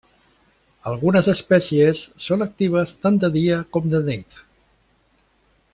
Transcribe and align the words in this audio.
Algunes 0.91 1.29
espècies 1.33 2.01
són 2.29 2.45
actives 2.47 2.95
tant 3.07 3.21
de 3.25 3.29
dia 3.39 3.61
com 3.77 3.95
de 3.95 4.01
nit. 4.09 4.43